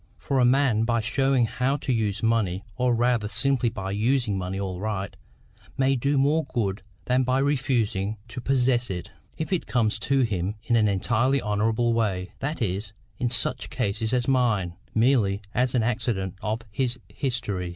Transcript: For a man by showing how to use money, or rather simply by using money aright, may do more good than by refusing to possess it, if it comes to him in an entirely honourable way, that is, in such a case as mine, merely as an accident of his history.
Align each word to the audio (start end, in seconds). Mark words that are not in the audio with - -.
For 0.17 0.39
a 0.39 0.45
man 0.45 0.83
by 0.83 0.99
showing 0.99 1.45
how 1.45 1.77
to 1.77 1.93
use 1.93 2.23
money, 2.23 2.63
or 2.75 2.95
rather 2.95 3.27
simply 3.27 3.69
by 3.69 3.91
using 3.91 4.35
money 4.35 4.59
aright, 4.59 5.15
may 5.77 5.95
do 5.95 6.17
more 6.17 6.43
good 6.45 6.81
than 7.05 7.21
by 7.21 7.37
refusing 7.37 8.17
to 8.29 8.41
possess 8.41 8.89
it, 8.89 9.11
if 9.37 9.53
it 9.53 9.67
comes 9.67 9.99
to 9.99 10.21
him 10.21 10.55
in 10.63 10.75
an 10.75 10.87
entirely 10.87 11.39
honourable 11.39 11.93
way, 11.93 12.31
that 12.39 12.63
is, 12.63 12.93
in 13.19 13.29
such 13.29 13.65
a 13.65 13.69
case 13.69 14.01
as 14.11 14.27
mine, 14.27 14.73
merely 14.95 15.39
as 15.53 15.75
an 15.75 15.83
accident 15.83 16.33
of 16.41 16.61
his 16.71 16.97
history. 17.09 17.69